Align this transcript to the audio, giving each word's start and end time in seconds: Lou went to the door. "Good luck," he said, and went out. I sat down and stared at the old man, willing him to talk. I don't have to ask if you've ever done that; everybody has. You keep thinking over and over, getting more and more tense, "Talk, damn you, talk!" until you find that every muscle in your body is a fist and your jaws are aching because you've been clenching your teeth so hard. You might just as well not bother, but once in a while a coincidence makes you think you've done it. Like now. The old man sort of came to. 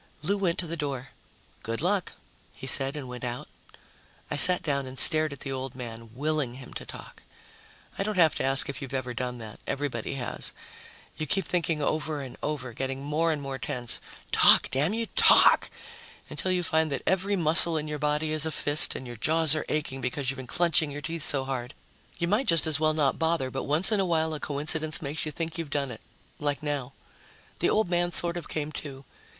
Lou 0.23 0.35
went 0.35 0.57
to 0.57 0.65
the 0.65 0.75
door. 0.75 1.09
"Good 1.61 1.79
luck," 1.79 2.13
he 2.55 2.65
said, 2.65 2.95
and 2.97 3.07
went 3.07 3.23
out. 3.23 3.47
I 4.31 4.35
sat 4.35 4.63
down 4.63 4.87
and 4.87 4.97
stared 4.97 5.31
at 5.31 5.41
the 5.41 5.51
old 5.51 5.75
man, 5.75 6.09
willing 6.15 6.53
him 6.55 6.73
to 6.73 6.87
talk. 6.87 7.21
I 7.99 8.01
don't 8.01 8.17
have 8.17 8.33
to 8.37 8.43
ask 8.43 8.67
if 8.67 8.81
you've 8.81 8.95
ever 8.95 9.13
done 9.13 9.37
that; 9.37 9.59
everybody 9.67 10.15
has. 10.15 10.53
You 11.17 11.27
keep 11.27 11.45
thinking 11.45 11.83
over 11.83 12.19
and 12.19 12.35
over, 12.41 12.73
getting 12.73 13.03
more 13.03 13.31
and 13.31 13.43
more 13.43 13.59
tense, 13.59 14.01
"Talk, 14.31 14.71
damn 14.71 14.95
you, 14.95 15.05
talk!" 15.15 15.69
until 16.31 16.49
you 16.51 16.63
find 16.63 16.91
that 16.91 17.03
every 17.05 17.35
muscle 17.35 17.77
in 17.77 17.87
your 17.87 17.99
body 17.99 18.31
is 18.31 18.47
a 18.47 18.51
fist 18.51 18.95
and 18.95 19.05
your 19.05 19.17
jaws 19.17 19.55
are 19.55 19.65
aching 19.69 20.01
because 20.01 20.31
you've 20.31 20.37
been 20.37 20.47
clenching 20.47 20.89
your 20.89 21.01
teeth 21.01 21.21
so 21.29 21.45
hard. 21.45 21.75
You 22.17 22.27
might 22.27 22.47
just 22.47 22.65
as 22.65 22.79
well 22.79 22.95
not 22.95 23.19
bother, 23.19 23.51
but 23.51 23.65
once 23.65 23.91
in 23.91 23.99
a 23.99 24.05
while 24.05 24.33
a 24.33 24.39
coincidence 24.39 24.99
makes 24.99 25.27
you 25.27 25.31
think 25.31 25.59
you've 25.59 25.69
done 25.69 25.91
it. 25.91 26.01
Like 26.39 26.63
now. 26.63 26.93
The 27.59 27.69
old 27.69 27.87
man 27.87 28.11
sort 28.11 28.35
of 28.35 28.49
came 28.49 28.71
to. 28.81 29.05